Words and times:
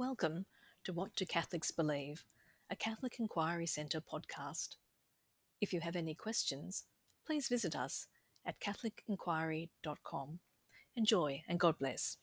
Welcome 0.00 0.46
to 0.84 0.94
What 0.94 1.14
Do 1.14 1.26
Catholics 1.26 1.70
Believe, 1.70 2.24
a 2.70 2.74
Catholic 2.74 3.16
Inquiry 3.20 3.66
Centre 3.66 4.00
podcast. 4.00 4.76
If 5.60 5.74
you 5.74 5.80
have 5.80 5.94
any 5.94 6.14
questions, 6.14 6.84
please 7.26 7.48
visit 7.48 7.76
us 7.76 8.06
at 8.46 8.58
catholicinquiry.com. 8.60 10.38
Enjoy 10.96 11.42
and 11.46 11.60
God 11.60 11.78
bless. 11.78 12.16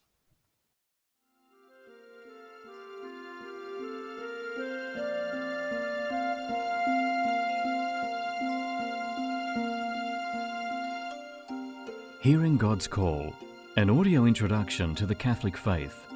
Hearing 12.23 12.57
God's 12.57 12.87
Call, 12.87 13.35
an 13.75 13.91
audio 13.91 14.25
introduction 14.25 14.95
to 14.95 15.05
the 15.05 15.13
Catholic 15.13 15.55
faith. 15.55 16.06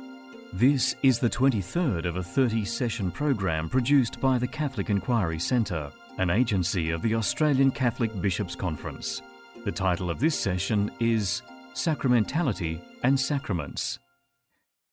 This 0.53 0.97
is 1.01 1.17
the 1.17 1.29
23rd 1.29 2.05
of 2.05 2.17
a 2.17 2.23
30 2.23 2.65
session 2.65 3.09
program 3.09 3.69
produced 3.69 4.19
by 4.19 4.37
the 4.37 4.47
Catholic 4.47 4.89
Inquiry 4.89 5.39
Centre, 5.39 5.89
an 6.17 6.29
agency 6.29 6.89
of 6.89 7.01
the 7.01 7.15
Australian 7.15 7.71
Catholic 7.71 8.21
Bishops' 8.21 8.53
Conference. 8.53 9.21
The 9.63 9.71
title 9.71 10.09
of 10.09 10.19
this 10.19 10.37
session 10.37 10.91
is 10.99 11.41
Sacramentality 11.73 12.81
and 13.01 13.17
Sacraments. 13.17 13.99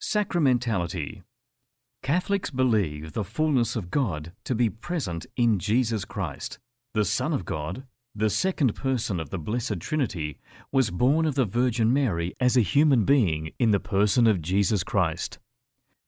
Sacramentality. 0.01 1.25
Catholics 2.05 2.51
believe 2.51 3.13
the 3.13 3.25
fullness 3.25 3.75
of 3.75 3.91
God 3.91 4.31
to 4.45 4.55
be 4.55 4.71
present 4.71 5.27
in 5.37 5.59
Jesus 5.59 6.05
Christ, 6.05 6.61
the 6.95 7.05
Son 7.05 7.33
of 7.33 7.45
God, 7.45 7.83
the 8.15 8.31
second 8.31 8.77
person 8.77 9.19
of 9.19 9.31
the 9.31 9.39
Blessed 9.39 9.81
Trinity, 9.81 10.39
was 10.71 10.91
born 10.91 11.27
of 11.27 11.35
the 11.35 11.45
Virgin 11.45 11.93
Mary 11.93 12.33
as 12.39 12.57
a 12.57 12.61
human 12.61 13.05
being 13.05 13.51
in 13.59 13.73
the 13.73 13.81
person 13.81 14.29
of 14.29 14.41
Jesus 14.41 14.85
Christ. 14.85 15.41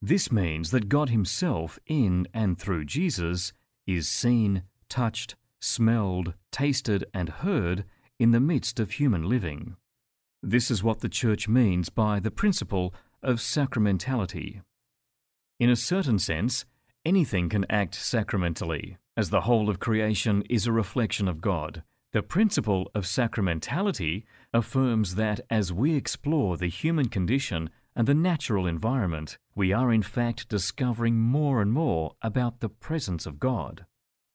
This 0.01 0.31
means 0.31 0.71
that 0.71 0.89
God 0.89 1.09
Himself, 1.09 1.77
in 1.85 2.27
and 2.33 2.57
through 2.57 2.85
Jesus, 2.85 3.53
is 3.85 4.07
seen, 4.07 4.63
touched, 4.89 5.35
smelled, 5.59 6.33
tasted, 6.51 7.05
and 7.13 7.29
heard 7.29 7.85
in 8.17 8.31
the 8.31 8.39
midst 8.39 8.79
of 8.79 8.91
human 8.91 9.29
living. 9.29 9.75
This 10.41 10.71
is 10.71 10.83
what 10.83 11.01
the 11.01 11.09
Church 11.09 11.47
means 11.47 11.89
by 11.89 12.19
the 12.19 12.31
principle 12.31 12.95
of 13.21 13.37
sacramentality. 13.37 14.61
In 15.59 15.69
a 15.69 15.75
certain 15.75 16.17
sense, 16.17 16.65
anything 17.05 17.47
can 17.47 17.65
act 17.69 17.93
sacramentally, 17.93 18.97
as 19.15 19.29
the 19.29 19.41
whole 19.41 19.69
of 19.69 19.79
creation 19.79 20.43
is 20.49 20.65
a 20.65 20.71
reflection 20.71 21.27
of 21.27 21.41
God. 21.41 21.83
The 22.11 22.23
principle 22.23 22.89
of 22.95 23.03
sacramentality 23.03 24.23
affirms 24.51 25.13
that 25.15 25.41
as 25.49 25.71
we 25.71 25.95
explore 25.95 26.57
the 26.57 26.67
human 26.67 27.07
condition 27.07 27.69
and 27.95 28.07
the 28.07 28.13
natural 28.13 28.65
environment, 28.65 29.37
we 29.55 29.73
are 29.73 29.91
in 29.91 30.01
fact 30.01 30.49
discovering 30.49 31.17
more 31.19 31.61
and 31.61 31.73
more 31.73 32.13
about 32.21 32.59
the 32.59 32.69
presence 32.69 33.25
of 33.25 33.39
God. 33.39 33.85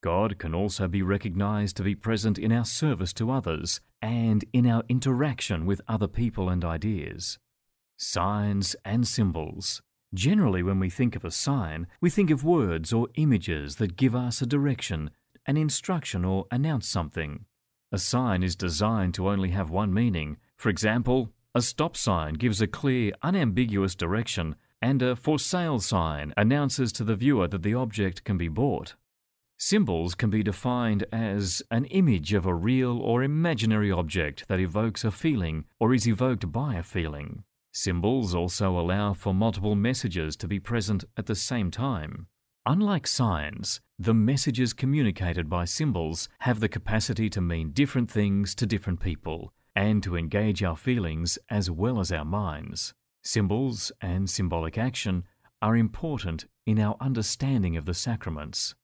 God 0.03 0.39
can 0.39 0.55
also 0.55 0.86
be 0.89 1.03
recognized 1.03 1.77
to 1.77 1.83
be 1.83 1.95
present 1.95 2.39
in 2.39 2.53
our 2.53 2.64
service 2.64 3.12
to 3.14 3.31
others 3.31 3.81
and 4.03 4.45
in 4.53 4.67
our 4.67 4.84
interaction 4.89 5.67
with 5.67 5.81
other 5.89 6.06
people 6.06 6.48
and 6.48 6.64
ideas. 6.64 7.39
Signs 7.97 8.77
and 8.84 9.08
symbols. 9.08 9.83
Generally, 10.14 10.62
when 10.62 10.78
we 10.78 10.91
think 10.91 11.17
of 11.17 11.25
a 11.25 11.30
sign, 11.30 11.86
we 12.01 12.11
think 12.11 12.30
of 12.30 12.45
words 12.45 12.92
or 12.92 13.08
images 13.14 13.77
that 13.77 13.97
give 13.97 14.14
us 14.14 14.41
a 14.41 14.47
direction, 14.47 15.11
an 15.47 15.56
instruction, 15.56 16.25
or 16.25 16.47
announce 16.51 16.86
something. 16.86 17.47
A 17.91 17.98
sign 17.98 18.42
is 18.42 18.55
designed 18.55 19.14
to 19.14 19.28
only 19.28 19.51
have 19.51 19.70
one 19.70 19.92
meaning. 19.92 20.36
For 20.56 20.69
example, 20.69 21.33
a 21.55 21.62
stop 21.62 21.97
sign 21.97 22.34
gives 22.34 22.61
a 22.61 22.67
clear, 22.67 23.12
unambiguous 23.23 23.95
direction, 23.95 24.56
and 24.80 25.02
a 25.02 25.16
for 25.16 25.38
sale 25.38 25.78
sign 25.78 26.32
announces 26.36 26.92
to 26.92 27.05
the 27.05 27.16
viewer 27.16 27.48
that 27.48 27.62
the 27.62 27.74
object 27.74 28.24
can 28.24 28.36
be 28.36 28.48
bought. 28.48 28.94
Symbols 29.58 30.14
can 30.14 30.28
be 30.28 30.42
defined 30.42 31.06
as 31.10 31.62
an 31.70 31.86
image 31.86 32.34
of 32.34 32.44
a 32.44 32.55
real 32.55 33.00
or 33.00 33.22
imaginary 33.22 33.91
object 33.91 34.46
that 34.48 34.61
evokes 34.61 35.02
a 35.02 35.11
feeling 35.11 35.64
or 35.80 35.95
is 35.95 36.06
evoked 36.06 36.52
by 36.52 36.74
a 36.74 36.83
feeling. 36.83 37.42
Symbols 37.73 38.34
also 38.34 38.78
allow 38.78 39.14
for 39.14 39.33
multiple 39.33 39.74
messages 39.74 40.36
to 40.36 40.48
be 40.48 40.61
present 40.61 41.05
at 41.17 41.27
the 41.27 41.34
same 41.34 41.70
time. 41.70 42.27
Unlike 42.67 43.06
signs, 43.06 43.80
the 43.98 44.14
messages 44.14 44.72
communicated 44.72 45.48
by 45.48 45.64
symbols 45.64 46.28
have 46.40 46.61
the 46.61 46.68
capacity 46.68 47.30
to 47.30 47.40
mean 47.40 47.70
different 47.70 48.11
things 48.11 48.55
to 48.56 48.67
different 48.67 49.01
people, 49.01 49.52
and 49.74 50.02
to 50.02 50.17
engage 50.17 50.62
our 50.62 50.77
feelings 50.77 51.39
as 51.48 51.70
well 51.70 52.01
as 52.01 52.11
our 52.11 52.24
minds. 52.24 52.92
Symbols 53.27 53.91
and 54.01 54.31
symbolic 54.31 54.79
action 54.79 55.25
are 55.61 55.77
important 55.77 56.45
in 56.64 56.79
our 56.79 56.97
understanding 57.01 57.77
of 57.77 57.85
the 57.85 57.92
sacraments. 57.92 58.77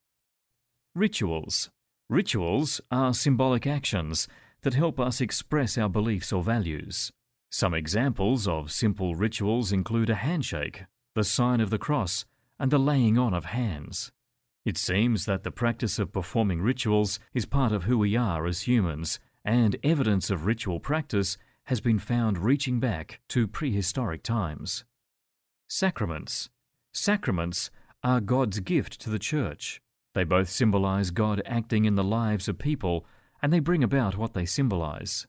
Rituals. 0.97 1.71
Rituals 2.11 2.81
are 2.91 3.15
symbolic 3.15 3.69
actions 3.69 4.27
that 4.63 4.75
help 4.75 4.99
us 4.99 5.21
express 5.21 5.79
our 5.79 5.89
beliefs 5.89 6.33
or 6.33 6.43
values. 6.43 7.13
Some 7.53 7.73
examples 7.73 8.49
of 8.49 8.73
simple 8.73 9.15
rituals 9.15 9.71
include 9.71 10.11
a 10.11 10.17
handshake, 10.17 10.87
the 11.15 11.23
sign 11.23 11.61
of 11.61 11.71
the 11.71 11.79
cross, 11.79 12.25
and 12.59 12.73
the 12.73 12.81
laying 12.81 13.17
on 13.17 13.35
of 13.35 13.45
hands. 13.45 14.11
It 14.65 14.77
seems 14.77 15.25
that 15.27 15.45
the 15.45 15.53
practice 15.53 16.01
of 16.01 16.13
performing 16.13 16.61
rituals 16.61 17.21
is 17.33 17.47
part 17.47 17.71
of 17.71 17.85
who 17.85 17.97
we 17.97 18.17
are 18.17 18.45
as 18.47 18.63
humans 18.63 19.21
and 19.45 19.77
evidence 19.85 20.31
of 20.31 20.47
ritual 20.47 20.81
practice 20.81 21.39
has 21.67 21.81
been 21.81 21.99
found 21.99 22.39
reaching 22.39 22.81
back 22.81 23.21
to 23.28 23.47
prehistoric 23.47 24.23
times. 24.23 24.84
Sacraments. 25.69 26.50
Sacraments 26.93 27.71
are 28.03 28.21
God's 28.21 28.61
gift 28.61 29.00
to 29.00 29.11
the 29.11 29.19
Church. 29.19 29.81
They 30.15 30.25
both 30.25 30.49
symbolize 30.49 31.11
God 31.11 31.41
acting 31.47 31.84
in 31.84 31.95
the 31.95 32.05
lives 32.05 32.49
of 32.49 32.59
people, 32.59 33.06
and 33.41 33.53
they 33.53 33.61
bring 33.61 33.83
about 33.83 34.17
what 34.17 34.34
they 34.34 34.45
symbolize. 34.45 35.27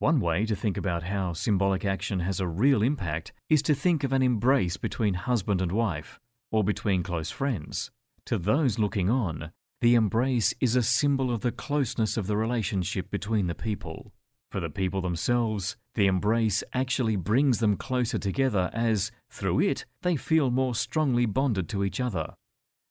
One 0.00 0.20
way 0.20 0.44
to 0.46 0.54
think 0.54 0.76
about 0.76 1.04
how 1.04 1.32
symbolic 1.32 1.84
action 1.84 2.20
has 2.20 2.38
a 2.38 2.46
real 2.46 2.82
impact 2.82 3.32
is 3.48 3.62
to 3.62 3.74
think 3.74 4.04
of 4.04 4.12
an 4.12 4.22
embrace 4.22 4.76
between 4.76 5.14
husband 5.14 5.60
and 5.62 5.72
wife, 5.72 6.20
or 6.50 6.62
between 6.62 7.02
close 7.02 7.30
friends. 7.30 7.90
To 8.26 8.38
those 8.38 8.78
looking 8.78 9.08
on, 9.08 9.52
the 9.80 9.94
embrace 9.94 10.54
is 10.60 10.76
a 10.76 10.82
symbol 10.82 11.32
of 11.32 11.40
the 11.40 11.52
closeness 11.52 12.16
of 12.16 12.26
the 12.26 12.36
relationship 12.36 13.10
between 13.10 13.46
the 13.46 13.54
people. 13.54 14.12
For 14.50 14.60
the 14.60 14.70
people 14.70 15.02
themselves, 15.02 15.76
the 15.94 16.06
embrace 16.06 16.64
actually 16.72 17.16
brings 17.16 17.58
them 17.58 17.76
closer 17.76 18.18
together 18.18 18.70
as, 18.72 19.10
through 19.28 19.60
it, 19.60 19.84
they 20.02 20.16
feel 20.16 20.50
more 20.50 20.74
strongly 20.74 21.26
bonded 21.26 21.68
to 21.70 21.84
each 21.84 22.00
other. 22.00 22.34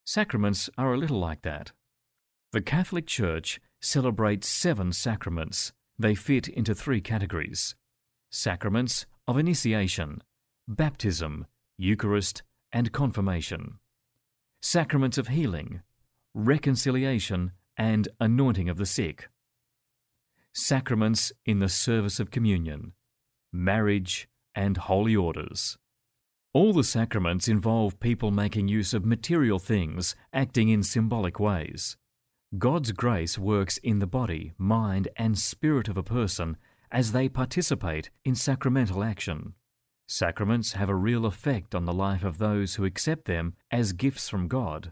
Sacraments 0.05 0.69
are 0.77 0.93
a 0.93 0.97
little 0.97 1.19
like 1.19 1.41
that. 1.41 1.71
The 2.51 2.61
Catholic 2.61 3.07
Church 3.07 3.59
celebrates 3.81 4.47
seven 4.47 4.93
sacraments. 4.93 5.73
They 5.97 6.15
fit 6.15 6.47
into 6.47 6.75
three 6.75 7.01
categories 7.01 7.75
sacraments 8.29 9.05
of 9.27 9.37
initiation, 9.37 10.21
baptism, 10.67 11.47
Eucharist, 11.77 12.43
and 12.71 12.91
confirmation, 12.91 13.79
sacraments 14.61 15.17
of 15.17 15.29
healing, 15.29 15.81
reconciliation, 16.33 17.51
and 17.77 18.09
anointing 18.19 18.69
of 18.69 18.77
the 18.77 18.85
sick. 18.85 19.29
Sacraments 20.59 21.31
in 21.45 21.59
the 21.59 21.69
service 21.69 22.19
of 22.19 22.31
communion, 22.31 22.93
marriage, 23.53 24.27
and 24.55 24.75
holy 24.75 25.15
orders. 25.15 25.77
All 26.51 26.73
the 26.73 26.83
sacraments 26.83 27.47
involve 27.47 27.99
people 27.99 28.31
making 28.31 28.67
use 28.67 28.91
of 28.95 29.05
material 29.05 29.59
things, 29.59 30.15
acting 30.33 30.69
in 30.69 30.81
symbolic 30.81 31.39
ways. 31.39 31.95
God's 32.57 32.91
grace 32.91 33.37
works 33.37 33.77
in 33.77 33.99
the 33.99 34.07
body, 34.07 34.53
mind, 34.57 35.09
and 35.15 35.37
spirit 35.37 35.87
of 35.87 35.95
a 35.95 36.01
person 36.01 36.57
as 36.91 37.11
they 37.11 37.29
participate 37.29 38.09
in 38.25 38.33
sacramental 38.33 39.03
action. 39.03 39.53
Sacraments 40.07 40.73
have 40.73 40.89
a 40.89 40.95
real 40.95 41.27
effect 41.27 41.75
on 41.75 41.85
the 41.85 41.93
life 41.93 42.23
of 42.23 42.39
those 42.39 42.75
who 42.75 42.83
accept 42.83 43.25
them 43.25 43.53
as 43.69 43.93
gifts 43.93 44.27
from 44.27 44.47
God. 44.47 44.91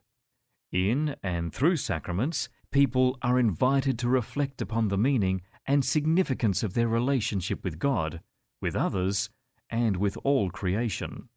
In 0.71 1.15
and 1.23 1.51
through 1.51 1.77
sacraments, 1.77 2.49
people 2.71 3.17
are 3.21 3.39
invited 3.39 3.97
to 3.97 4.09
reflect 4.09 4.61
upon 4.61 4.89
the 4.89 4.97
meaning 4.97 5.41
and 5.67 5.83
significance 5.83 6.63
of 6.63 6.73
their 6.73 6.87
relationship 6.87 7.63
with 7.63 7.79
God, 7.79 8.21
with 8.61 8.75
others, 8.75 9.29
and 9.69 9.97
with 9.97 10.17
all 10.23 10.49
creation. 10.49 11.29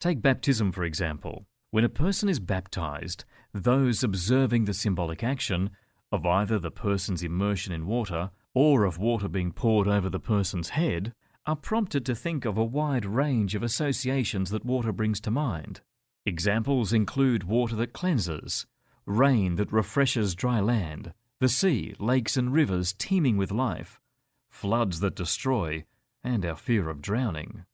Take 0.00 0.20
baptism, 0.20 0.72
for 0.72 0.84
example. 0.84 1.46
When 1.70 1.84
a 1.84 1.88
person 1.88 2.28
is 2.28 2.40
baptized, 2.40 3.24
those 3.52 4.04
observing 4.04 4.64
the 4.64 4.74
symbolic 4.74 5.24
action 5.24 5.70
of 6.12 6.26
either 6.26 6.58
the 6.58 6.70
person's 6.70 7.22
immersion 7.22 7.72
in 7.72 7.86
water 7.86 8.30
or 8.54 8.84
of 8.84 8.98
water 8.98 9.28
being 9.28 9.52
poured 9.52 9.88
over 9.88 10.08
the 10.08 10.20
person's 10.20 10.70
head 10.70 11.12
are 11.46 11.56
prompted 11.56 12.06
to 12.06 12.14
think 12.14 12.44
of 12.44 12.56
a 12.56 12.64
wide 12.64 13.04
range 13.04 13.54
of 13.54 13.62
associations 13.62 14.50
that 14.50 14.64
water 14.64 14.92
brings 14.92 15.20
to 15.20 15.30
mind. 15.30 15.80
Examples 16.24 16.92
include 16.92 17.44
water 17.44 17.76
that 17.76 17.92
cleanses, 17.92 18.66
rain 19.04 19.56
that 19.56 19.72
refreshes 19.72 20.34
dry 20.34 20.60
land, 20.60 21.12
the 21.44 21.48
sea, 21.50 21.94
lakes, 21.98 22.38
and 22.38 22.54
rivers 22.54 22.94
teeming 22.94 23.36
with 23.36 23.52
life, 23.52 24.00
floods 24.48 25.00
that 25.00 25.14
destroy, 25.14 25.84
and 26.22 26.42
our 26.42 26.56
fear 26.56 26.88
of 26.88 27.02
drowning. 27.02 27.66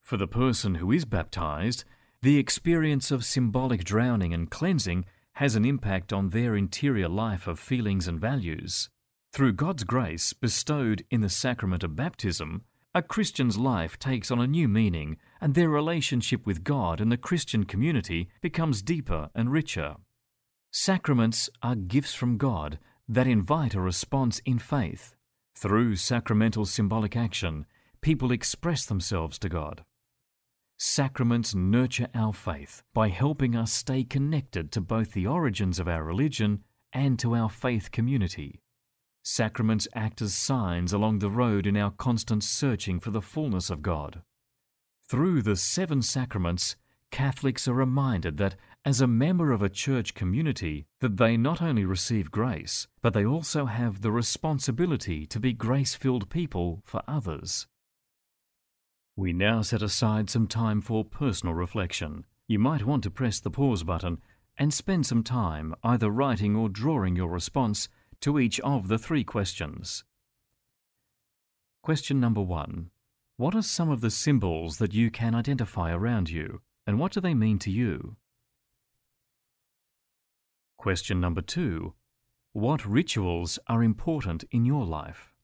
For 0.00 0.16
the 0.16 0.28
person 0.28 0.76
who 0.76 0.92
is 0.92 1.04
baptized, 1.04 1.82
the 2.22 2.38
experience 2.38 3.10
of 3.10 3.24
symbolic 3.24 3.82
drowning 3.82 4.32
and 4.32 4.48
cleansing 4.48 5.06
has 5.32 5.56
an 5.56 5.64
impact 5.64 6.12
on 6.12 6.28
their 6.28 6.54
interior 6.54 7.08
life 7.08 7.48
of 7.48 7.58
feelings 7.58 8.06
and 8.06 8.20
values. 8.20 8.88
Through 9.32 9.54
God's 9.54 9.82
grace 9.82 10.32
bestowed 10.32 11.04
in 11.10 11.20
the 11.20 11.28
sacrament 11.28 11.82
of 11.82 11.96
baptism, 11.96 12.62
a 12.94 13.02
Christian's 13.02 13.58
life 13.58 13.98
takes 13.98 14.30
on 14.30 14.38
a 14.38 14.46
new 14.46 14.68
meaning 14.68 15.16
and 15.40 15.56
their 15.56 15.68
relationship 15.68 16.46
with 16.46 16.62
God 16.62 17.00
and 17.00 17.10
the 17.10 17.16
Christian 17.16 17.64
community 17.64 18.28
becomes 18.40 18.82
deeper 18.82 19.30
and 19.34 19.50
richer. 19.50 19.96
Sacraments 20.70 21.50
are 21.60 21.74
gifts 21.74 22.14
from 22.14 22.36
God 22.36 22.78
that 23.10 23.26
invite 23.26 23.74
a 23.74 23.80
response 23.80 24.40
in 24.44 24.56
faith. 24.56 25.16
Through 25.56 25.96
sacramental 25.96 26.64
symbolic 26.64 27.16
action, 27.16 27.66
people 28.00 28.30
express 28.30 28.86
themselves 28.86 29.36
to 29.40 29.48
God. 29.48 29.84
Sacraments 30.78 31.52
nurture 31.52 32.06
our 32.14 32.32
faith 32.32 32.84
by 32.94 33.08
helping 33.08 33.56
us 33.56 33.72
stay 33.72 34.04
connected 34.04 34.70
to 34.70 34.80
both 34.80 35.10
the 35.10 35.26
origins 35.26 35.80
of 35.80 35.88
our 35.88 36.04
religion 36.04 36.62
and 36.92 37.18
to 37.18 37.34
our 37.34 37.50
faith 37.50 37.90
community. 37.90 38.60
Sacraments 39.24 39.88
act 39.92 40.22
as 40.22 40.32
signs 40.32 40.92
along 40.92 41.18
the 41.18 41.30
road 41.30 41.66
in 41.66 41.76
our 41.76 41.90
constant 41.90 42.44
searching 42.44 43.00
for 43.00 43.10
the 43.10 43.20
fullness 43.20 43.70
of 43.70 43.82
God. 43.82 44.22
Through 45.08 45.42
the 45.42 45.56
seven 45.56 46.00
sacraments, 46.00 46.76
Catholics 47.10 47.66
are 47.66 47.74
reminded 47.74 48.36
that 48.36 48.54
as 48.84 49.00
a 49.00 49.06
member 49.06 49.52
of 49.52 49.62
a 49.62 49.68
church 49.68 50.14
community 50.14 50.86
that 51.00 51.18
they 51.18 51.36
not 51.36 51.60
only 51.60 51.84
receive 51.84 52.30
grace, 52.30 52.88
but 53.02 53.12
they 53.12 53.24
also 53.24 53.66
have 53.66 54.00
the 54.00 54.10
responsibility 54.10 55.26
to 55.26 55.38
be 55.38 55.52
grace-filled 55.52 56.30
people 56.30 56.80
for 56.84 57.02
others. 57.06 57.66
We 59.16 59.32
now 59.34 59.60
set 59.60 59.82
aside 59.82 60.30
some 60.30 60.46
time 60.46 60.80
for 60.80 61.04
personal 61.04 61.54
reflection. 61.54 62.24
You 62.48 62.58
might 62.58 62.86
want 62.86 63.02
to 63.02 63.10
press 63.10 63.38
the 63.38 63.50
pause 63.50 63.84
button 63.84 64.18
and 64.56 64.72
spend 64.72 65.06
some 65.06 65.22
time 65.22 65.74
either 65.84 66.10
writing 66.10 66.56
or 66.56 66.68
drawing 66.68 67.16
your 67.16 67.28
response 67.28 67.88
to 68.20 68.38
each 68.38 68.60
of 68.60 68.88
the 68.88 68.98
three 68.98 69.24
questions. 69.24 70.04
Question 71.82 72.18
number 72.18 72.42
one. 72.42 72.90
What 73.36 73.54
are 73.54 73.62
some 73.62 73.90
of 73.90 74.00
the 74.00 74.10
symbols 74.10 74.78
that 74.78 74.94
you 74.94 75.10
can 75.10 75.34
identify 75.34 75.92
around 75.92 76.28
you, 76.28 76.60
and 76.86 76.98
what 76.98 77.12
do 77.12 77.20
they 77.20 77.34
mean 77.34 77.58
to 77.60 77.70
you? 77.70 78.16
Question 80.80 81.20
number 81.20 81.42
two. 81.42 81.92
What 82.54 82.86
rituals 82.86 83.58
are 83.66 83.82
important 83.82 84.44
in 84.50 84.64
your 84.64 84.86
life? 84.86 85.34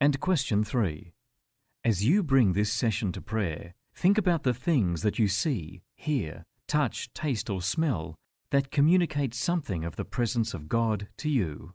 And 0.00 0.18
question 0.18 0.64
three. 0.64 1.12
As 1.84 2.04
you 2.04 2.24
bring 2.24 2.54
this 2.54 2.72
session 2.72 3.12
to 3.12 3.20
prayer, 3.20 3.74
think 3.94 4.18
about 4.18 4.42
the 4.42 4.52
things 4.52 5.02
that 5.02 5.20
you 5.20 5.28
see, 5.28 5.82
hear, 5.94 6.46
touch, 6.66 7.12
taste, 7.14 7.48
or 7.48 7.62
smell 7.62 8.16
that 8.50 8.72
communicate 8.72 9.34
something 9.34 9.84
of 9.84 9.94
the 9.94 10.04
presence 10.04 10.52
of 10.52 10.68
God 10.68 11.06
to 11.18 11.28
you. 11.28 11.74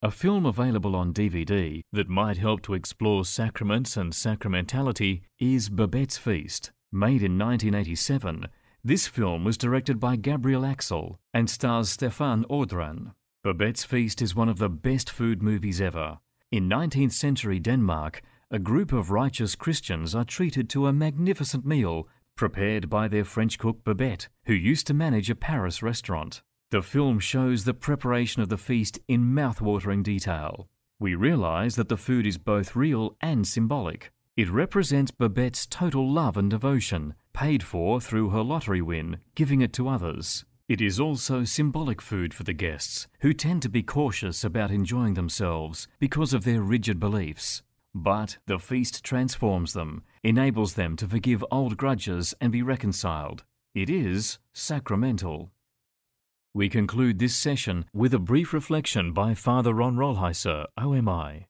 A 0.00 0.12
film 0.12 0.46
available 0.46 0.94
on 0.94 1.12
DVD 1.12 1.82
that 1.92 2.08
might 2.08 2.38
help 2.38 2.62
to 2.62 2.74
explore 2.74 3.24
sacraments 3.24 3.96
and 3.96 4.12
sacramentality 4.12 5.22
is 5.40 5.70
Babette's 5.70 6.18
Feast. 6.18 6.70
Made 6.92 7.22
in 7.22 7.36
1987, 7.36 8.46
this 8.82 9.06
film 9.06 9.44
was 9.44 9.58
directed 9.58 10.00
by 10.00 10.16
Gabriel 10.16 10.64
Axel 10.64 11.18
and 11.34 11.50
stars 11.50 11.94
Stéphane 11.94 12.44
Audran. 12.46 13.12
Babette's 13.44 13.84
Feast 13.84 14.22
is 14.22 14.34
one 14.34 14.48
of 14.48 14.58
the 14.58 14.68
best 14.68 15.10
food 15.10 15.42
movies 15.42 15.80
ever. 15.80 16.18
In 16.50 16.68
19th 16.68 17.12
century 17.12 17.58
Denmark, 17.58 18.22
a 18.50 18.58
group 18.58 18.92
of 18.92 19.10
righteous 19.10 19.54
Christians 19.54 20.14
are 20.14 20.24
treated 20.24 20.68
to 20.70 20.86
a 20.86 20.92
magnificent 20.92 21.66
meal 21.66 22.08
prepared 22.36 22.88
by 22.88 23.06
their 23.06 23.24
French 23.24 23.58
cook 23.58 23.84
Babette, 23.84 24.28
who 24.46 24.54
used 24.54 24.86
to 24.86 24.94
manage 24.94 25.28
a 25.28 25.34
Paris 25.34 25.82
restaurant. 25.82 26.42
The 26.70 26.82
film 26.82 27.18
shows 27.18 27.64
the 27.64 27.74
preparation 27.74 28.40
of 28.40 28.48
the 28.48 28.56
feast 28.56 28.98
in 29.08 29.34
mouth-watering 29.34 30.02
detail. 30.02 30.68
We 30.98 31.14
realize 31.14 31.76
that 31.76 31.88
the 31.88 31.96
food 31.96 32.26
is 32.26 32.38
both 32.38 32.76
real 32.76 33.16
and 33.20 33.46
symbolic. 33.46 34.10
It 34.36 34.50
represents 34.50 35.10
Babette's 35.10 35.66
total 35.66 36.10
love 36.10 36.36
and 36.36 36.48
devotion, 36.48 37.14
paid 37.32 37.62
for 37.62 38.00
through 38.00 38.30
her 38.30 38.42
lottery 38.42 38.82
win, 38.82 39.18
giving 39.34 39.60
it 39.60 39.72
to 39.74 39.88
others. 39.88 40.44
It 40.68 40.80
is 40.80 41.00
also 41.00 41.44
symbolic 41.44 42.00
food 42.00 42.32
for 42.32 42.44
the 42.44 42.52
guests, 42.52 43.08
who 43.20 43.32
tend 43.32 43.62
to 43.62 43.68
be 43.68 43.82
cautious 43.82 44.44
about 44.44 44.70
enjoying 44.70 45.14
themselves 45.14 45.88
because 45.98 46.32
of 46.32 46.44
their 46.44 46.62
rigid 46.62 47.00
beliefs. 47.00 47.62
But 47.94 48.38
the 48.46 48.58
feast 48.58 49.02
transforms 49.02 49.72
them, 49.72 50.04
enables 50.22 50.74
them 50.74 50.94
to 50.96 51.08
forgive 51.08 51.44
old 51.50 51.76
grudges 51.76 52.34
and 52.40 52.52
be 52.52 52.62
reconciled. 52.62 53.42
It 53.74 53.90
is 53.90 54.38
sacramental. 54.52 55.50
We 56.54 56.68
conclude 56.68 57.18
this 57.18 57.34
session 57.34 57.84
with 57.92 58.14
a 58.14 58.18
brief 58.18 58.52
reflection 58.52 59.12
by 59.12 59.34
Father 59.34 59.74
Ron 59.74 59.96
Rolheiser, 59.96 60.66
OMI. 60.76 61.46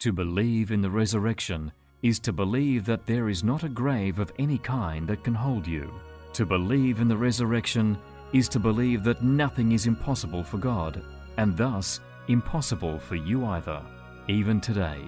To 0.00 0.12
believe 0.12 0.70
in 0.70 0.82
the 0.82 0.90
resurrection 0.90 1.72
is 2.04 2.20
to 2.20 2.32
believe 2.32 2.84
that 2.84 3.04
there 3.04 3.28
is 3.28 3.42
not 3.42 3.64
a 3.64 3.68
grave 3.68 4.20
of 4.20 4.32
any 4.38 4.58
kind 4.58 5.08
that 5.08 5.24
can 5.24 5.34
hold 5.34 5.66
you. 5.66 5.92
To 6.34 6.46
believe 6.46 7.00
in 7.00 7.08
the 7.08 7.16
resurrection 7.16 7.98
is 8.32 8.48
to 8.50 8.60
believe 8.60 9.02
that 9.02 9.24
nothing 9.24 9.72
is 9.72 9.86
impossible 9.86 10.44
for 10.44 10.58
God, 10.58 11.02
and 11.38 11.56
thus 11.56 11.98
impossible 12.28 13.00
for 13.00 13.16
you 13.16 13.44
either, 13.46 13.82
even 14.28 14.60
today 14.60 15.04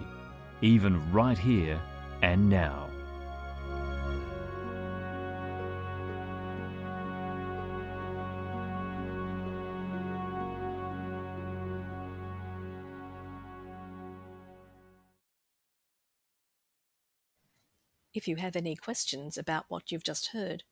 even 0.63 1.13
right 1.13 1.39
here 1.39 1.81
and 2.23 2.49
now. 2.49 2.86
If 18.17 18.27
you 18.27 18.35
have 18.37 18.57
any 18.57 18.75
questions 18.75 19.37
about 19.37 19.67
what 19.69 19.93
you've 19.93 20.03
just 20.03 20.29
heard, 20.29 20.63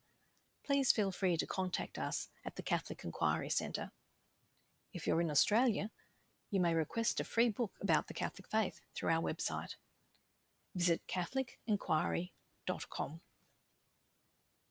please 0.64 0.92
feel 0.92 1.10
free 1.10 1.36
to 1.36 1.46
contact 1.46 1.98
us 1.98 2.28
at 2.42 2.56
the 2.56 2.62
Catholic 2.62 3.04
Inquiry 3.04 3.50
Centre. 3.50 3.90
If 4.94 5.06
you're 5.06 5.20
in 5.20 5.30
Australia, 5.30 5.90
you 6.50 6.58
may 6.58 6.72
request 6.72 7.20
a 7.20 7.24
free 7.24 7.50
book 7.50 7.72
about 7.82 8.08
the 8.08 8.14
Catholic 8.14 8.48
faith 8.50 8.80
through 8.96 9.10
our 9.10 9.20
website. 9.20 9.76
Visit 10.74 11.02
catholicinquiry.com. 11.06 13.20